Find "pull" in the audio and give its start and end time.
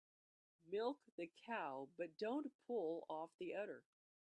2.65-3.05